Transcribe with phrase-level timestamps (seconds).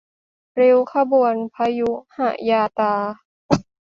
[0.59, 2.19] ริ้วขบวน พยุห
[2.49, 2.93] ยาตรา